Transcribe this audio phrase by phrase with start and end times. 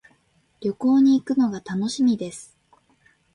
[0.61, 2.57] 旅行に行くのが楽しみです。